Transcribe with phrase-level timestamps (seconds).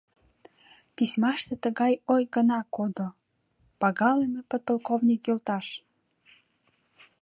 [0.95, 3.07] Письмаште тыгай ой гына кодо:
[3.79, 5.67] «Пагалыме подполковник йолташ!